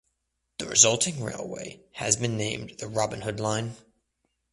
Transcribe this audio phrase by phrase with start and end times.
[0.57, 3.75] The resulting railway has been named the "Robin Hood Line".